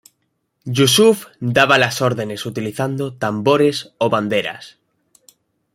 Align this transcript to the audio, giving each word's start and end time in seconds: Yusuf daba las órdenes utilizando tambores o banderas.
Yusuf 0.65 1.27
daba 1.39 1.77
las 1.77 2.01
órdenes 2.01 2.47
utilizando 2.47 3.13
tambores 3.13 3.93
o 3.99 4.09
banderas. 4.09 4.79